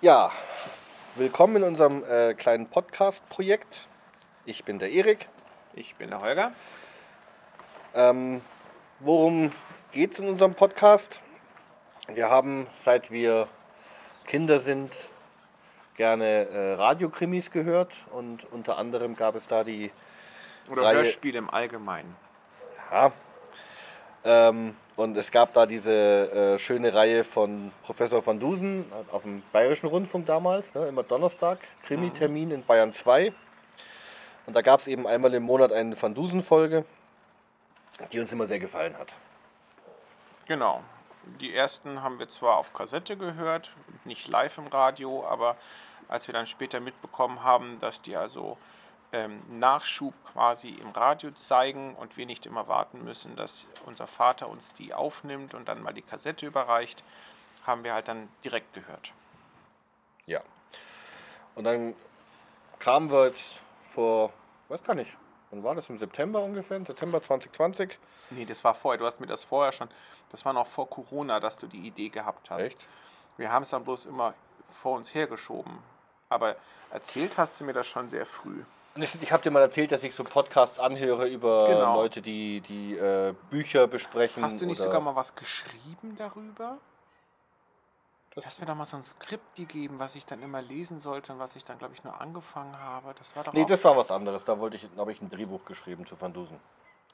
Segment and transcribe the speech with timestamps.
[0.00, 0.32] Ja,
[1.16, 3.86] willkommen in unserem äh, kleinen Podcast-Projekt.
[4.44, 5.28] Ich bin der Erik.
[5.74, 6.52] Ich bin der Holger.
[7.94, 8.40] Ähm,
[9.00, 9.52] worum
[9.92, 11.18] geht es in unserem Podcast?
[12.08, 13.48] Wir haben, seit wir
[14.26, 15.10] Kinder sind,
[15.96, 19.90] gerne äh, Radiokrimis gehört und unter anderem gab es da die
[20.70, 22.16] Oder Reihe- Hörspiele im Allgemeinen.
[22.90, 23.12] Ja.
[24.24, 29.42] Ähm, und es gab da diese äh, schöne Reihe von Professor van Dusen auf dem
[29.52, 33.32] Bayerischen Rundfunk damals, ne, immer Donnerstag, Krimi-Termin in Bayern 2.
[34.46, 36.84] Und da gab es eben einmal im Monat eine Van Dusen-Folge,
[38.12, 39.08] die uns immer sehr gefallen hat.
[40.46, 40.82] Genau.
[41.40, 43.70] Die ersten haben wir zwar auf Kassette gehört,
[44.04, 45.56] nicht live im Radio, aber
[46.08, 48.58] als wir dann später mitbekommen haben, dass die also
[49.48, 54.72] Nachschub quasi im Radio zeigen und wir nicht immer warten müssen, dass unser Vater uns
[54.74, 57.02] die aufnimmt und dann mal die Kassette überreicht,
[57.66, 59.12] haben wir halt dann direkt gehört.
[60.26, 60.40] Ja.
[61.56, 61.94] Und dann
[62.78, 63.60] kamen wir jetzt
[63.92, 64.32] vor,
[64.68, 65.16] weiß gar nicht,
[65.50, 65.90] wann war das?
[65.90, 66.76] Im September ungefähr?
[66.76, 67.98] Im September 2020?
[68.30, 68.98] Nee, das war vorher.
[68.98, 69.88] Du hast mir das vorher schon,
[70.30, 72.62] das war noch vor Corona, dass du die Idee gehabt hast.
[72.62, 72.86] Echt?
[73.36, 74.34] Wir haben es dann bloß immer
[74.70, 75.78] vor uns hergeschoben.
[76.28, 76.54] Aber
[76.90, 78.62] erzählt hast du mir das schon sehr früh.
[78.96, 81.94] Ich, habe dir mal erzählt, dass ich so Podcasts anhöre über Genau.
[81.96, 84.42] Leute, die, die äh, Bücher besprechen.
[84.42, 86.78] Hast du nicht sogar mal was geschrieben darüber?
[88.34, 91.32] Du hast mir doch mal so ein Skript gegeben, was ich dann immer lesen sollte
[91.32, 93.14] und was ich dann, glaube ich, nur angefangen habe.
[93.18, 94.44] Das war doch Nee, das war was anderes.
[94.44, 96.60] Da wollte ich, habe ich ein Drehbuch geschrieben zu Van Dusen.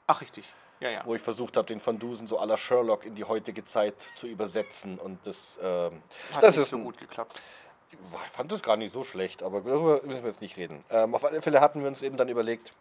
[0.05, 0.51] Ach, richtig.
[0.79, 1.01] Ja, ja.
[1.05, 3.95] Wo ich versucht habe, den Van Dusen so à la Sherlock in die heutige Zeit
[4.15, 4.99] zu übersetzen.
[4.99, 7.41] Und das, ähm, Hat das nicht ist so gut geklappt.
[7.91, 10.83] Ich fand das gar nicht so schlecht, aber darüber müssen wir jetzt nicht reden.
[10.89, 12.73] Ähm, auf alle Fälle hatten wir uns eben dann überlegt,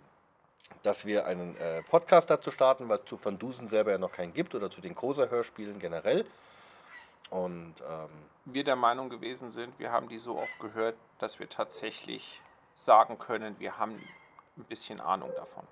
[0.82, 4.12] dass wir einen äh, Podcast dazu starten, weil es zu Van Dusen selber ja noch
[4.12, 6.24] keinen gibt oder zu den Kosa-Hörspielen generell.
[7.30, 8.08] Und ähm,
[8.44, 12.40] Wir der Meinung gewesen sind, wir haben die so oft gehört, dass wir tatsächlich
[12.74, 14.00] sagen können, wir haben
[14.56, 15.64] ein bisschen Ahnung davon.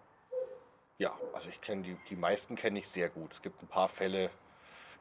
[0.98, 3.32] Ja, also ich kenne die, die meisten kenne ich sehr gut.
[3.32, 4.30] Es gibt ein paar Fälle,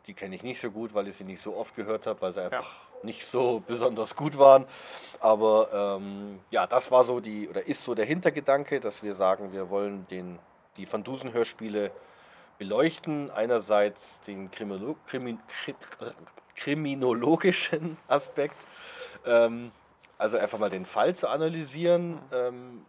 [0.08, 2.34] die kenne ich nicht so gut, weil ich sie nicht so oft gehört habe, weil
[2.34, 2.66] sie einfach
[3.03, 4.66] nicht so besonders gut waren.
[5.19, 9.53] Aber ähm, ja, das war so die, oder ist so der Hintergedanke, dass wir sagen,
[9.53, 10.40] wir wollen den,
[10.78, 11.92] die Van Dusen Hörspiele
[12.58, 13.31] beleuchten.
[13.31, 15.75] Einerseits den Krimino, Krimi, Kri-
[16.56, 18.58] kriminologischen Aspekt,
[19.25, 19.72] ähm,
[20.18, 22.19] also einfach mal den Fall zu analysieren.
[22.31, 22.86] Ähm,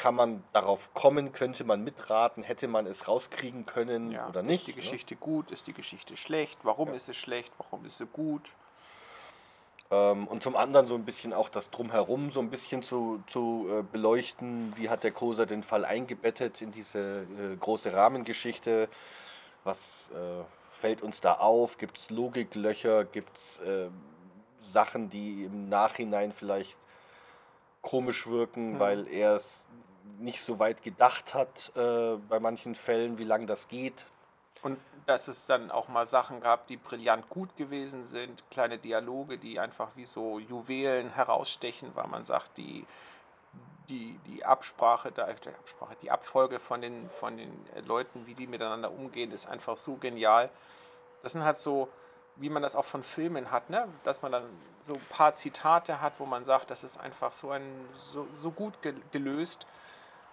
[0.00, 4.28] kann man darauf kommen, könnte man mitraten, hätte man es rauskriegen können Ja.
[4.30, 4.60] oder nicht.
[4.60, 4.76] Ist die ne?
[4.76, 5.50] Geschichte gut?
[5.50, 6.58] Ist die Geschichte schlecht?
[6.62, 6.94] Warum Ja.
[6.94, 7.52] ist sie schlecht?
[7.58, 8.50] Warum ist sie gut?
[9.90, 13.68] Ähm, und zum anderen so ein bisschen auch das Drumherum so ein bisschen zu, zu
[13.70, 14.72] äh, beleuchten.
[14.76, 18.88] Wie hat der Koser den Fall eingebettet in diese äh, große Rahmengeschichte?
[19.64, 21.76] Was äh, fällt uns da auf?
[21.76, 23.04] Gibt es Logiklöcher?
[23.04, 23.88] Gibt es äh,
[24.72, 26.78] Sachen, die im Nachhinein vielleicht
[27.82, 28.78] komisch wirken, Mhm.
[28.78, 29.66] weil er es
[30.18, 34.06] nicht so weit gedacht hat äh, bei manchen Fällen, wie lange das geht?
[34.62, 39.38] Und dass es dann auch mal Sachen gab, die brillant gut gewesen sind, kleine Dialoge,
[39.38, 42.86] die einfach wie so Juwelen herausstechen, weil man sagt, die,
[43.88, 48.34] die, die Absprache, da- die Absprache, die Abfolge von den, von den äh, Leuten, wie
[48.34, 50.50] die miteinander umgehen, ist einfach so genial.
[51.22, 51.88] Das sind halt so,
[52.36, 53.88] wie man das auch von Filmen hat, ne?
[54.04, 54.44] dass man dann
[54.86, 57.62] so ein paar Zitate hat, wo man sagt, das ist einfach so, ein,
[58.12, 59.66] so, so gut gel- gelöst,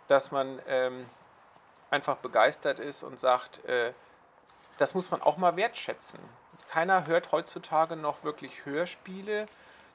[0.08, 1.10] dass man ähm,
[1.90, 3.94] einfach begeistert ist und sagt, äh,
[4.78, 6.20] das muss man auch mal wertschätzen.
[6.70, 9.46] Keiner hört heutzutage noch wirklich Hörspiele.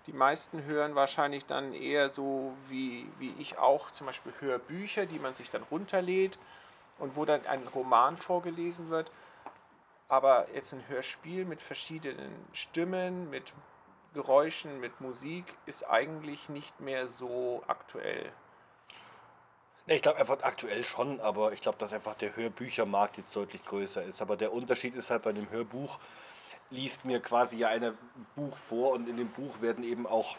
[0.07, 5.19] Die meisten hören wahrscheinlich dann eher so wie, wie ich auch, zum Beispiel Hörbücher, die
[5.19, 6.39] man sich dann runterlädt
[6.99, 9.11] und wo dann ein Roman vorgelesen wird.
[10.09, 13.53] Aber jetzt ein Hörspiel mit verschiedenen Stimmen, mit
[14.15, 18.33] Geräuschen, mit Musik ist eigentlich nicht mehr so aktuell.
[19.87, 23.65] Nee, Ich glaube einfach aktuell schon, aber ich glaube, dass einfach der Hörbüchermarkt jetzt deutlich
[23.65, 24.23] größer ist.
[24.23, 25.99] Aber der Unterschied ist halt bei dem Hörbuch,
[26.71, 27.97] liest mir quasi ja ein
[28.37, 30.37] Buch vor und in dem Buch werden eben auch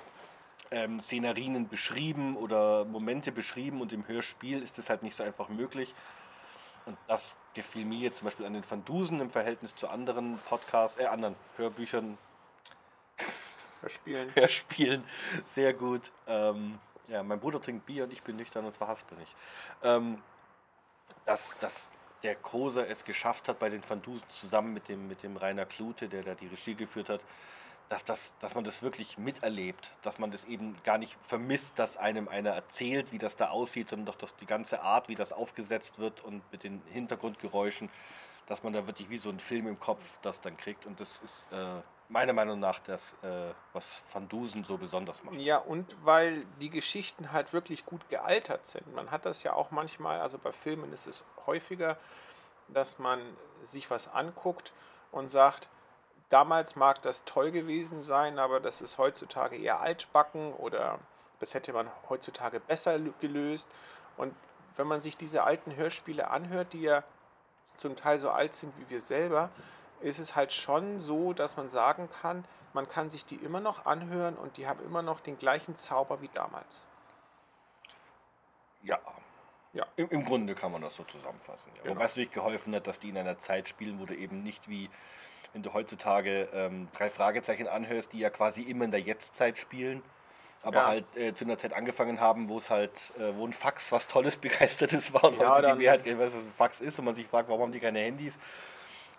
[0.71, 5.50] ähm, Szenarien beschrieben oder Momente beschrieben und im Hörspiel ist das halt nicht so einfach
[5.50, 5.94] möglich.
[6.85, 10.38] Und das gefiel mir jetzt zum Beispiel an den Van Dusen im Verhältnis zu anderen
[10.50, 12.17] Podcasts, äh, anderen Hörbüchern,
[13.81, 14.33] Hörspielen.
[14.35, 15.03] Hörspielen
[15.53, 16.12] sehr gut.
[16.27, 19.35] Ähm, ja, mein Bruder trinkt Bier und ich bin nüchtern und verhaspel nicht.
[19.83, 20.21] Ähm,
[21.25, 21.89] dass, dass
[22.23, 25.65] der Koser es geschafft hat, bei den Van Dusen zusammen mit dem, mit dem Rainer
[25.65, 27.21] Klute, der da die Regie geführt hat,
[27.89, 31.97] dass, das, dass man das wirklich miterlebt, dass man das eben gar nicht vermisst, dass
[31.97, 35.33] einem einer erzählt, wie das da aussieht, sondern doch dass die ganze Art, wie das
[35.33, 37.89] aufgesetzt wird und mit den Hintergrundgeräuschen,
[38.47, 40.85] dass man da wirklich wie so ein Film im Kopf das dann kriegt.
[40.85, 41.81] Und das ist äh,
[42.13, 45.36] meiner Meinung nach das, äh, was Van Dusen so besonders macht.
[45.36, 48.94] Ja, und weil die Geschichten halt wirklich gut gealtert sind.
[48.94, 51.98] Man hat das ja auch manchmal, also bei Filmen ist es häufiger,
[52.68, 53.19] dass man
[53.63, 54.71] sich was anguckt
[55.12, 55.68] und sagt,
[56.30, 61.00] damals mag das toll gewesen sein, aber das ist heutzutage eher altbacken oder
[61.39, 63.68] das hätte man heutzutage besser gelöst.
[64.18, 64.36] Und
[64.77, 67.04] wenn man sich diese alten Hörspiele anhört, die ja
[67.75, 69.50] zum Teil so alt sind wie wir selber,
[70.03, 73.85] ist es halt schon so, dass man sagen kann, man kann sich die immer noch
[73.85, 76.81] anhören und die haben immer noch den gleichen Zauber wie damals.
[78.81, 79.00] Ja.
[79.73, 79.85] Ja.
[79.95, 81.71] Im, Im Grunde kann man das so zusammenfassen.
[81.75, 81.83] Ja.
[81.83, 81.95] Genau.
[81.95, 84.69] Wobei es natürlich geholfen hat, dass die in einer Zeit spielen, wo du eben nicht
[84.69, 84.89] wie,
[85.53, 90.03] wenn du heutzutage ähm, drei Fragezeichen anhörst, die ja quasi immer in der Jetztzeit spielen,
[90.61, 90.88] aber ja.
[90.88, 94.07] halt äh, zu einer Zeit angefangen haben, wo es halt, äh, wo ein Fax was
[94.07, 97.15] Tolles, Begeistertes war und ja, heute die Mehrheit weiß, was ein Fax ist und man
[97.15, 98.38] sich fragt, warum haben die keine Handys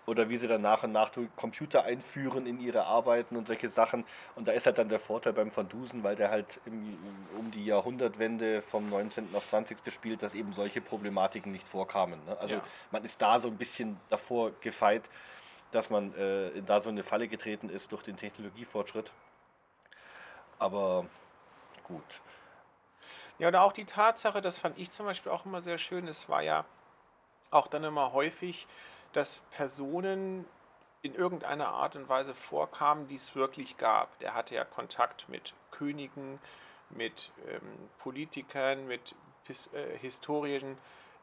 [0.06, 4.04] oder wie sie dann nach und nach Computer einführen in ihre Arbeiten und solche Sachen.
[4.34, 6.98] Und da ist halt dann der Vorteil beim Van Dusen, weil der halt im,
[7.38, 9.34] um die Jahrhundertwende vom 19.
[9.34, 9.78] auf 20.
[9.92, 12.24] spielt, dass eben solche Problematiken nicht vorkamen.
[12.26, 12.36] Ne?
[12.38, 12.64] Also ja.
[12.90, 15.02] man ist da so ein bisschen davor gefeit,
[15.70, 19.10] dass man äh, da so eine Falle getreten ist durch den Technologiefortschritt.
[20.58, 21.06] Aber
[21.84, 22.20] gut.
[23.38, 26.28] Ja, oder auch die Tatsache, das fand ich zum Beispiel auch immer sehr schön, es
[26.28, 26.64] war ja
[27.50, 28.66] auch dann immer häufig,
[29.16, 30.44] dass Personen
[31.02, 34.18] in irgendeiner Art und Weise vorkamen, die es wirklich gab.
[34.20, 36.38] Der hatte ja Kontakt mit Königen,
[36.90, 37.60] mit ähm,
[37.98, 39.14] Politikern, mit
[39.48, 40.78] äh, Historien,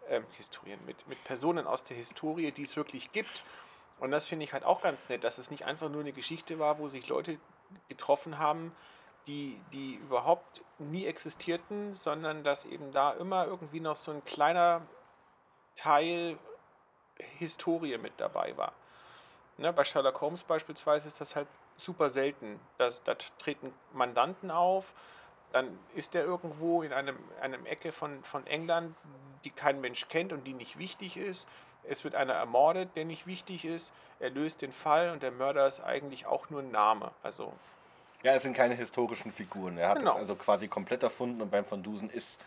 [0.07, 3.43] äh, Historien mit, mit Personen aus der Historie, die es wirklich gibt.
[3.99, 6.59] Und das finde ich halt auch ganz nett, dass es nicht einfach nur eine Geschichte
[6.59, 7.39] war, wo sich Leute
[7.87, 8.75] getroffen haben,
[9.27, 14.81] die, die überhaupt nie existierten, sondern dass eben da immer irgendwie noch so ein kleiner
[15.75, 16.37] Teil
[17.37, 18.73] Historie mit dabei war.
[19.57, 21.47] Ne, bei Sherlock Holmes beispielsweise ist das halt
[21.77, 22.59] super selten.
[22.77, 24.93] Das, da treten Mandanten auf,
[25.51, 28.95] dann ist er irgendwo in einem, einem Ecke von, von England,
[29.43, 31.47] die kein Mensch kennt und die nicht wichtig ist.
[31.83, 33.91] Es wird einer ermordet, der nicht wichtig ist.
[34.19, 37.11] Er löst den Fall und der Mörder ist eigentlich auch nur ein Name.
[37.23, 37.53] Also
[38.23, 39.77] ja, es sind keine historischen Figuren.
[39.77, 40.11] Er hat genau.
[40.11, 42.39] es also quasi komplett erfunden und beim Van Dusen ist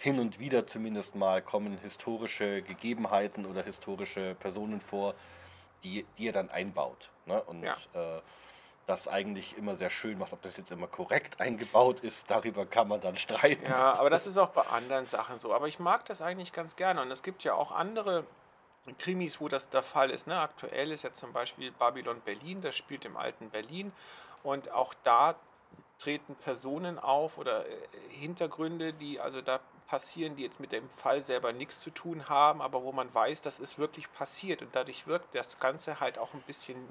[0.00, 5.14] hin und wieder zumindest mal kommen historische Gegebenheiten oder historische Personen vor,
[5.84, 7.10] die, die er dann einbaut.
[7.26, 7.40] Ne?
[7.42, 7.76] Und ja.
[7.92, 8.20] äh,
[8.86, 10.32] das eigentlich immer sehr schön macht.
[10.32, 13.66] Ob das jetzt immer korrekt eingebaut ist, darüber kann man dann streiten.
[13.66, 15.52] Ja, aber das ist auch bei anderen Sachen so.
[15.52, 17.02] Aber ich mag das eigentlich ganz gerne.
[17.02, 18.24] Und es gibt ja auch andere
[18.98, 20.26] Krimis, wo das der Fall ist.
[20.26, 20.40] Ne?
[20.40, 23.92] Aktuell ist ja zum Beispiel Babylon Berlin, das spielt im alten Berlin.
[24.42, 25.34] Und auch da
[25.98, 27.72] treten Personen auf oder äh,
[28.08, 29.60] Hintergründe, die also da
[29.90, 33.42] passieren, die jetzt mit dem Fall selber nichts zu tun haben, aber wo man weiß,
[33.42, 36.88] das ist wirklich passiert und dadurch wirkt das Ganze halt auch ein bisschen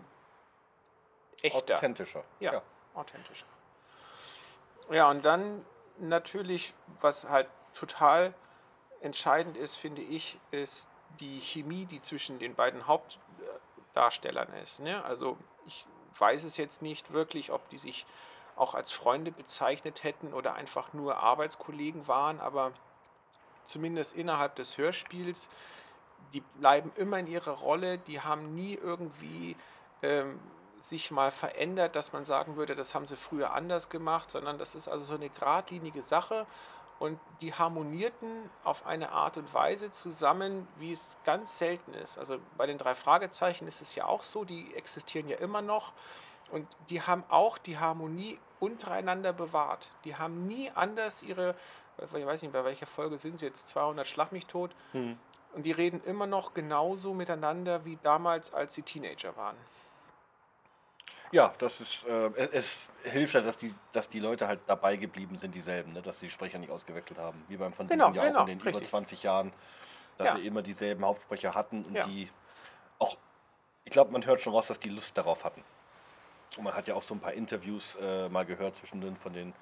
[1.42, 1.76] echter.
[1.76, 2.26] Authentischer.
[2.42, 2.62] Ja, ja.
[2.94, 3.46] authentischer.
[4.92, 5.66] Ja, und dann
[5.98, 8.34] natürlich, was halt total
[9.00, 10.90] entscheidend ist, finde ich, ist
[11.22, 14.82] die Chemie, die zwischen den beiden Hauptdarstellern ist.
[14.82, 15.02] Ne?
[15.06, 15.86] Also ich
[16.18, 18.06] weiß es jetzt nicht wirklich, ob die sich
[18.58, 22.74] auch als Freunde bezeichnet hätten oder einfach nur Arbeitskollegen waren, aber
[23.66, 25.50] zumindest innerhalb des Hörspiels,
[26.34, 29.56] die bleiben immer in ihrer Rolle, die haben nie irgendwie
[30.02, 30.40] ähm,
[30.82, 34.76] sich mal verändert, dass man sagen würde, das haben sie früher anders gemacht, sondern das
[34.76, 36.46] ist also so eine geradlinige Sache
[37.00, 42.18] und die harmonierten auf eine Art und Weise zusammen, wie es ganz selten ist.
[42.18, 45.94] Also bei den drei Fragezeichen ist es ja auch so, die existieren ja immer noch
[46.52, 49.92] und die haben auch die Harmonie untereinander bewahrt.
[50.04, 51.56] Die haben nie anders ihre
[52.02, 54.72] ich weiß nicht, bei welcher Folge sind sie jetzt, 200 Schlag mich tot.
[54.92, 55.18] Hm.
[55.54, 59.56] Und die reden immer noch genauso miteinander wie damals, als sie Teenager waren.
[61.32, 65.38] Ja, das ist, äh, es hilft ja, dass die, dass die Leute halt dabei geblieben
[65.38, 66.02] sind, dieselben, ne?
[66.02, 67.44] dass die Sprecher nicht ausgewechselt haben.
[67.48, 68.82] Wie beim Van genau, ja genau, auch in den richtig.
[68.82, 69.54] über 20 Jahren,
[70.18, 70.36] dass ja.
[70.38, 72.08] sie immer dieselben Hauptsprecher hatten und ja.
[72.08, 72.30] die
[72.98, 73.18] auch,
[73.86, 75.64] ich glaube, man hört schon raus, dass die Lust darauf hatten.
[76.58, 79.54] Und man hat ja auch so ein paar Interviews äh, mal gehört zwischendrin von den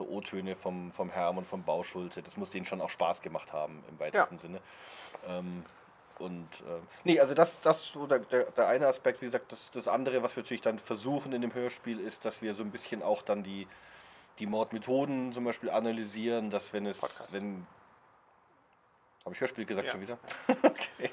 [0.00, 2.22] so O-Töne vom, vom Herm und vom Bauschulte.
[2.22, 4.40] Das muss denen schon auch Spaß gemacht haben, im weitesten ja.
[4.40, 4.60] Sinne.
[5.28, 5.64] Ähm,
[6.18, 9.70] und äh, nee, also das, das so der, der, der, eine Aspekt, wie gesagt, das,
[9.72, 12.70] das andere, was wir natürlich dann versuchen in dem Hörspiel, ist, dass wir so ein
[12.70, 13.66] bisschen auch dann die,
[14.38, 17.32] die Mordmethoden zum Beispiel analysieren, dass wenn es, Podcast.
[17.32, 17.66] wenn.
[19.24, 19.92] Habe ich Hörspiel gesagt ja.
[19.92, 20.18] schon wieder?
[20.62, 21.10] okay.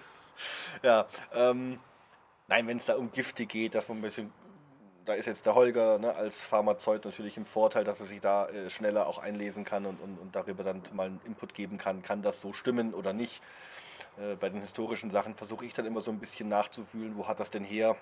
[0.82, 1.80] Ja, ähm,
[2.48, 4.32] nein, wenn es da um Gifte geht, dass man ein bisschen
[5.08, 8.50] da ist jetzt der Holger ne, als Pharmazeut natürlich im Vorteil, dass er sich da
[8.50, 12.04] äh, schneller auch einlesen kann und, und, und darüber dann mal einen Input geben kann,
[12.04, 13.42] kann das so stimmen oder nicht.
[14.20, 17.40] Äh, bei den historischen Sachen versuche ich dann immer so ein bisschen nachzufühlen, wo hat
[17.40, 17.96] das denn her?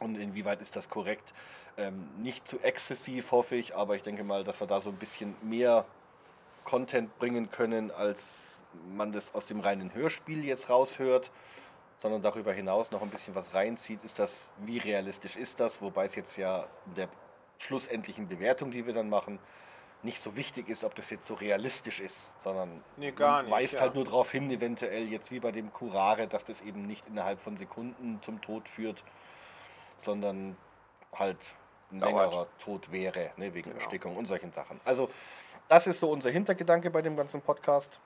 [0.00, 1.32] Und inwieweit ist das korrekt?
[1.78, 4.96] Ähm, nicht zu exzessiv, hoffe ich, aber ich denke mal, dass wir da so ein
[4.96, 5.86] bisschen mehr
[6.64, 8.18] Content bringen können, als
[8.94, 11.30] man das aus dem reinen Hörspiel jetzt raushört,
[11.98, 14.04] sondern darüber hinaus noch ein bisschen was reinzieht.
[14.04, 15.80] Ist das, wie realistisch ist das?
[15.80, 17.08] Wobei es jetzt ja in der
[17.58, 19.38] schlussendlichen Bewertung, die wir dann machen,
[20.02, 23.80] nicht so wichtig ist, ob das jetzt so realistisch ist, sondern Nee, nicht, weist ja.
[23.80, 27.40] halt nur darauf hin, eventuell jetzt wie bei dem Curare, dass das eben nicht innerhalb
[27.40, 29.02] von Sekunden zum Tod führt,
[29.96, 30.56] sondern
[31.14, 31.38] halt
[31.90, 32.12] ein Dauert.
[32.32, 33.80] längerer Tod wäre, ne, wegen Genau.
[33.80, 34.78] Erstickung und solchen Sachen.
[34.84, 35.08] Also
[35.68, 37.98] das ist so unser Hintergedanke bei dem ganzen Podcast.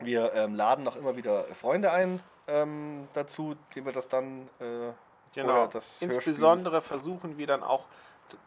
[0.00, 2.20] Wir ähm, laden noch immer wieder Freunde ein
[2.50, 4.92] ähm, dazu, denen wir das dann äh,
[5.34, 5.66] Genau.
[5.68, 7.86] das Hörspiel- Insbesondere versuchen wir dann auch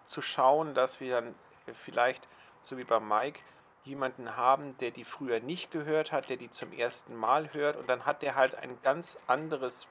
[0.06, 1.36] zu schauen, dass wir dann
[1.74, 2.28] vielleicht,
[2.62, 3.40] so wie bei Mike,
[3.86, 7.90] jemanden haben, der die früher nicht gehört hat, der die zum ersten Mal hört und
[7.90, 9.88] dann hat der halt ein ganz anderes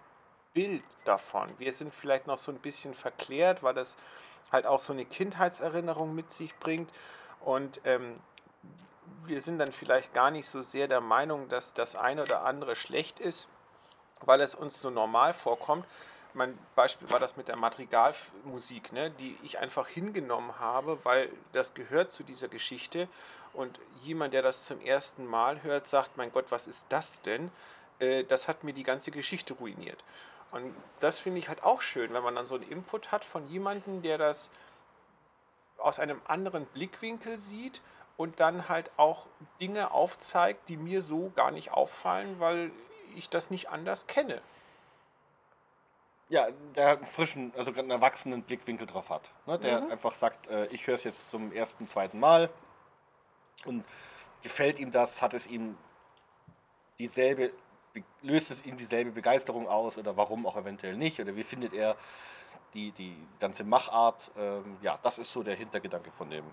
[0.55, 1.49] Bild davon.
[1.59, 3.97] Wir sind vielleicht noch so ein bisschen verklärt, weil das
[4.51, 6.91] halt auch so eine Kindheitserinnerung mit sich bringt
[7.41, 8.21] und ähm,
[9.25, 12.77] wir sind dann vielleicht gar nicht so sehr der Meinung, dass das eine oder andere
[12.77, 13.49] schlecht ist,
[14.27, 15.87] weil es uns so normal vorkommt.
[16.35, 21.75] Mein Beispiel war das mit der Madrigalmusik, ne, die ich einfach hingenommen habe, weil das
[21.75, 23.09] gehört zu dieser Geschichte.
[23.53, 27.51] Und jemand, der das zum ersten Mal hört, sagt, mein Gott, was ist das denn?
[27.99, 30.03] Äh, das hat mir die ganze Geschichte ruiniert.
[30.53, 33.47] Und das finde ich halt auch schön, wenn man dann so einen Input hat von
[33.49, 34.51] jemandem, der das
[35.79, 37.81] aus einem anderen Blickwinkel sieht
[38.17, 39.27] und dann halt auch
[39.61, 42.71] Dinge aufzeigt, die mir so gar nicht auffallen, weil
[43.17, 44.41] ich das nicht anders kenne.
[46.29, 49.31] Ja, der einen frischen, also gerade einen erwachsenen Blickwinkel drauf hat.
[49.47, 49.59] Ne?
[49.59, 49.91] Der Mhm.
[49.91, 52.49] einfach sagt, äh, ich höre es jetzt zum ersten, zweiten Mal
[53.67, 53.85] und
[54.43, 55.77] gefällt ihm das, hat es ihm
[56.99, 57.53] dieselbe,
[57.93, 61.75] be- löst es ihm dieselbe Begeisterung aus oder warum auch eventuell nicht oder wie findet
[61.75, 61.97] er
[62.73, 64.31] die, die ganze Machart.
[64.37, 66.45] Ähm, ja, das ist so der Hintergedanke von dem,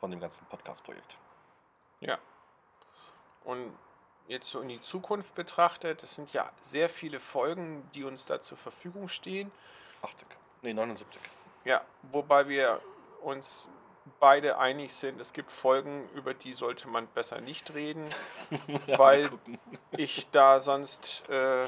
[0.00, 1.16] von dem ganzen Podcast-Projekt.
[2.00, 2.18] Ja.
[3.44, 3.76] Und
[4.30, 8.40] jetzt so in die Zukunft betrachtet, es sind ja sehr viele Folgen, die uns da
[8.40, 9.50] zur Verfügung stehen.
[10.02, 10.26] 80,
[10.62, 11.20] nee 79.
[11.64, 11.82] Ja,
[12.12, 12.80] wobei wir
[13.22, 13.68] uns
[14.20, 18.06] beide einig sind, es gibt Folgen, über die sollte man besser nicht reden,
[18.86, 19.30] Ja, Weil-
[19.92, 21.66] ich da sonst äh,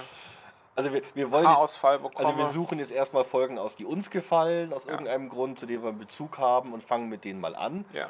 [0.77, 2.27] Also wir, wir wollen Haarausfall bekomme.
[2.27, 4.93] Also wir suchen jetzt erstmal Folgen aus, die uns gefallen, aus Ja.
[4.93, 7.85] irgendeinem Grund, zu denen wir einen Bezug haben und fangen mit denen mal an.
[7.93, 8.09] ja.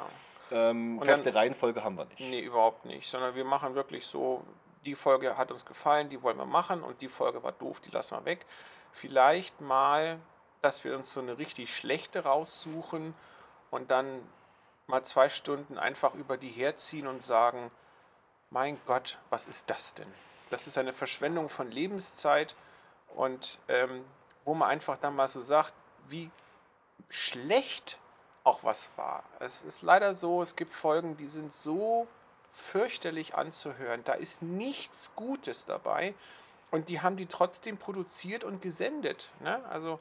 [0.53, 2.19] Ähm, Und feste dann- Reihenfolge haben wir nicht.
[2.19, 3.09] Nee, überhaupt nicht.
[3.09, 4.43] Sondern wir machen wirklich so,
[4.85, 7.89] die Folge hat uns gefallen, die wollen wir machen und die Folge war doof, die
[7.91, 8.45] lassen wir weg.
[8.91, 10.19] Vielleicht mal,
[10.61, 13.13] dass wir uns so eine richtig schlechte raussuchen
[13.71, 14.21] und dann
[14.87, 17.71] mal zwei Stunden einfach über die herziehen und sagen,
[18.49, 20.11] mein Gott, was ist das denn?
[20.51, 22.55] Das ist eine Verschwendung von Lebenszeit
[23.15, 24.05] und ähm,
[24.45, 25.73] wo man einfach dann mal so sagt,
[26.09, 26.29] wie
[27.09, 27.97] schlecht
[28.43, 29.23] auch was war.
[29.39, 32.07] Es ist leider so, es gibt Folgen, die sind so
[32.53, 34.03] fürchterlich anzuhören.
[34.03, 36.13] Da ist nichts Gutes dabei
[36.71, 39.29] und die haben die trotzdem produziert und gesendet.
[39.39, 39.63] Ne?
[39.69, 39.99] Also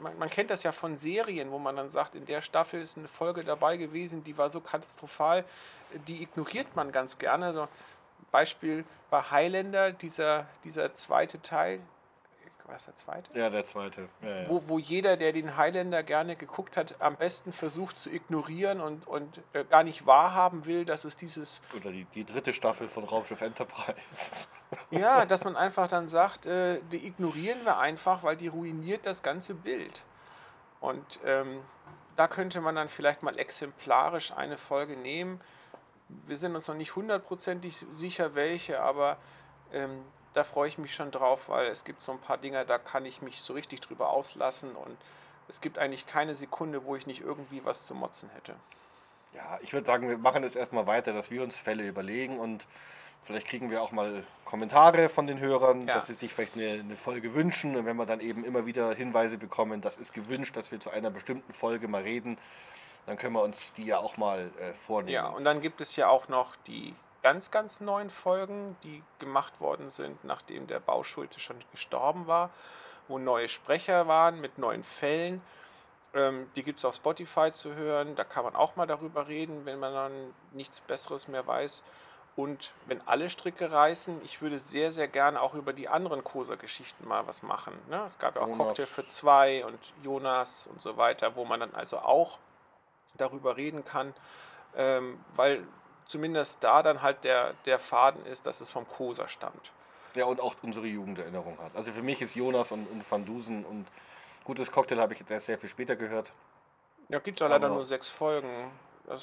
[0.00, 2.96] man, man kennt das ja von Serien, wo man dann sagt, in der Staffel ist
[2.96, 5.44] eine Folge dabei gewesen, die war so katastrophal,
[6.06, 7.52] die ignoriert man ganz gerne.
[7.52, 7.68] So,
[8.30, 11.80] Beispiel bei Highlander, dieser, dieser zweite Teil,
[12.66, 13.38] war es der zweite?
[13.38, 14.08] Ja, der zweite.
[14.22, 14.48] Ja, ja.
[14.48, 19.06] wo, wo jeder, der den Highlander gerne geguckt hat, am besten versucht zu ignorieren und,
[19.06, 23.04] und äh, gar nicht wahrhaben will, dass es dieses, Oder die, die dritte Staffel von
[23.04, 23.94] Raumschiff Enterprise.
[24.90, 29.22] ja, dass man einfach dann sagt, äh, die ignorieren wir einfach, weil die ruiniert das
[29.22, 30.02] ganze Bild.
[30.80, 31.60] Und ähm,
[32.16, 35.40] da könnte man dann vielleicht mal exemplarisch eine Folge nehmen.
[36.26, 39.18] Wir sind uns noch nicht hundertprozentig sicher, welche, aber
[39.72, 40.02] ähm,
[40.36, 43.06] da freue ich mich schon drauf, weil es gibt so ein paar Dinge, da kann
[43.06, 44.96] ich mich so richtig drüber auslassen und
[45.48, 48.54] es gibt eigentlich keine Sekunde, wo ich nicht irgendwie was zu motzen hätte.
[49.34, 52.66] Ja, ich würde sagen, wir machen jetzt erstmal weiter, dass wir uns Fälle überlegen und
[53.24, 55.94] vielleicht kriegen wir auch mal Kommentare von den Hörern, Ja.
[55.94, 57.76] dass sie sich vielleicht eine, eine Folge wünschen.
[57.76, 60.90] Und wenn wir dann eben immer wieder Hinweise bekommen, das ist gewünscht, dass wir zu
[60.90, 62.38] einer bestimmten Folge mal reden,
[63.06, 65.12] dann können wir uns die ja auch mal äh, vornehmen.
[65.14, 66.94] Ja, und dann gibt es ja auch noch die
[67.26, 72.50] ganz, ganz neuen Folgen, die gemacht worden sind, nachdem der Bauschulte schon gestorben war,
[73.08, 75.42] wo neue Sprecher waren mit neuen Fällen.
[76.14, 79.66] Ähm, die gibt es auf Spotify zu hören, da kann man auch mal darüber reden,
[79.66, 80.12] wenn man dann
[80.52, 81.82] nichts Besseres mehr weiß.
[82.36, 87.08] Und wenn alle Stricke reißen, ich würde sehr, sehr gerne auch über die anderen Kosa-Geschichten
[87.08, 87.72] mal was machen.
[87.90, 88.04] Ne?
[88.06, 88.66] Es gab ja auch Jonas.
[88.68, 92.38] Cocktail für zwei und Jonas und so weiter, wo man dann also auch
[93.16, 94.14] darüber reden kann,
[94.76, 95.66] ähm, weil
[96.06, 99.72] zumindest da dann halt der, der Faden ist, dass es vom Kosa stammt.
[100.14, 101.76] Ja, und auch unsere Jugenderinnerung hat.
[101.76, 103.86] Also für mich ist Jonas und, und Van Dusen und
[104.44, 106.32] Gutes Cocktail habe ich jetzt erst sehr viel später gehört.
[107.08, 108.70] Ja, gibt ja leider nur sechs Folgen.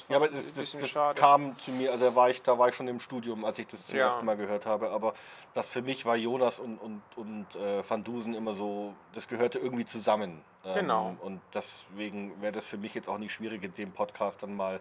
[0.08, 2.74] Ja, aber das, das, das kam zu mir, also da war ich, da war ich
[2.74, 4.06] schon im Studium, als ich das zum Ja.
[4.06, 4.90] ersten Mal gehört habe.
[4.90, 5.14] Aber
[5.52, 9.58] das für mich war Jonas und, und, und äh, Van Dusen immer so, das gehörte
[9.58, 10.42] irgendwie zusammen.
[10.64, 11.16] Ähm, Genau.
[11.20, 14.80] Und deswegen wäre das für mich jetzt auch nicht schwierig, in dem Podcast dann mal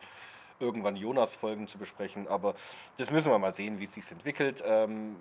[0.63, 2.27] irgendwann Jonas-Folgen zu besprechen.
[2.27, 2.55] Aber
[2.97, 4.63] das müssen wir mal sehen, wie es sich entwickelt.
[4.65, 5.15] Ähm,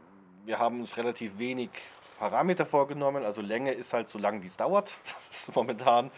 [0.44, 1.70] wir haben uns relativ wenig
[2.18, 3.25] Parameter vorgenommen.
[3.25, 4.94] Also Länge ist halt so lang, wie es dauert.
[5.28, 6.11] Das ist momentan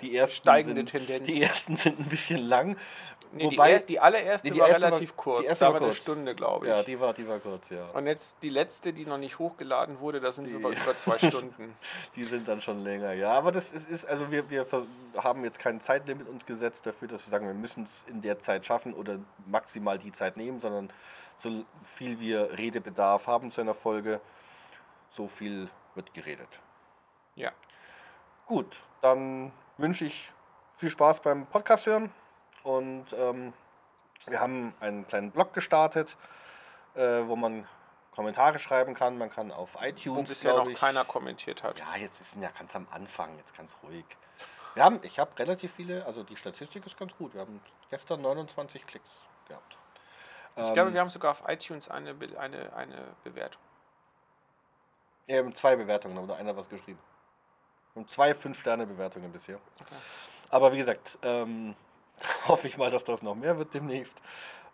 [0.00, 1.26] die ersten Steigende sind, Tendenz.
[1.26, 2.76] Die ersten sind ein bisschen lang.
[3.34, 5.40] Nee, die, Wobei- er, die allererste Nee, die war erste war- relativ kurz.
[5.40, 6.02] die erste da war war eine kurz.
[6.02, 6.70] Stunde, glaube ich.
[6.70, 7.86] Ja, die war, die war kurz, ja.
[7.94, 10.96] Und jetzt die letzte, die noch nicht hochgeladen wurde, da sind wir bei Die- über
[10.98, 11.74] zwei Stunden.
[12.14, 13.32] Die sind dann schon länger, ja.
[13.32, 14.66] Aber das ist, ist also wir, wir
[15.16, 18.38] haben jetzt kein Zeitlimit uns gesetzt dafür, dass wir sagen, wir müssen es in der
[18.40, 20.90] Zeit schaffen oder maximal die Zeit nehmen, sondern
[21.38, 24.20] so viel wir Redebedarf haben zu einer Folge,
[25.10, 26.48] so viel wird geredet.
[27.34, 27.50] Ja.
[28.46, 30.30] Gut, dann wünsche ich
[30.76, 32.10] viel Spaß beim Podcast hören
[32.64, 33.52] und ähm,
[34.26, 36.16] wir haben einen kleinen Blog gestartet,
[36.94, 37.66] äh, wo man
[38.12, 39.18] Kommentare schreiben kann.
[39.18, 41.78] Man kann auf iTunes, Wo bisher noch ich, keiner kommentiert hat.
[41.78, 44.04] ja, jetzt ist ja ganz am Anfang, jetzt ganz ruhig.
[44.74, 47.34] Wir haben, ich habe relativ viele, also die Statistik ist ganz gut.
[47.34, 49.10] Wir haben gestern 29 Klicks
[49.48, 49.76] gehabt.
[50.54, 53.60] Ich glaube, wir haben sogar auf iTunes eine, eine, eine Bewertung.
[55.26, 56.98] wir haben zwei Bewertungen, aber nur einer was geschrieben.
[57.94, 59.58] Wir haben zwei Fünf-Sterne-Bewertungen bisher.
[59.80, 59.94] Okay.
[60.50, 61.74] Aber wie gesagt, ähm,
[62.48, 64.16] hoffe ich mal, dass das noch mehr wird demnächst.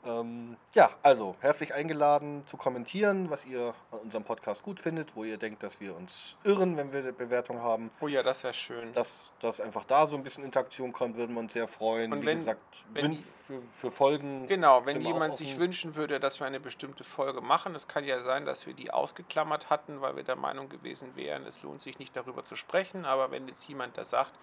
[0.06, 5.24] Ähm, ja, also herzlich eingeladen zu kommentieren, was ihr an unserem Podcast gut findet, wo
[5.24, 7.90] ihr denkt, dass wir uns irren, wenn wir eine Bewertung haben.
[8.00, 8.92] Oh ja, das wäre schön.
[8.92, 12.12] dass, dass einfach da so ein bisschen Interaktion kommt, würden wir uns sehr freuen.
[12.12, 12.60] Und Wie wenn- gesagt,
[12.92, 14.46] wenn die- für, für Folgen.
[14.46, 18.20] Genau, wenn jemand sich wünschen würde, dass wir eine bestimmte Folge machen, es kann ja
[18.20, 21.98] sein, dass wir die ausgeklammert hatten, weil wir der Meinung gewesen wären, es lohnt sich
[21.98, 23.04] nicht darüber zu sprechen.
[23.04, 24.38] Aber wenn jetzt jemand da sagt,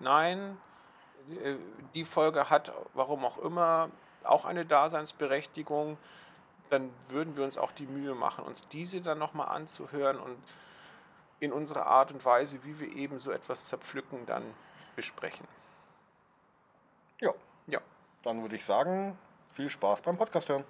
[0.00, 0.58] nein,
[1.94, 3.90] die Folge hat, warum auch immer,
[4.24, 5.96] auch eine Daseinsberechtigung,
[6.70, 10.36] dann würden wir uns auch die Mühe machen, uns diese dann nochmal anzuhören und
[11.40, 14.42] in unserer Art und Weise, wie wir eben so etwas zerpflücken, dann
[14.96, 15.46] besprechen.
[17.20, 17.32] Ja,
[17.66, 17.80] Ja.
[18.22, 19.16] dann würde ich sagen,
[19.52, 20.64] viel Spaß beim Podcast hören.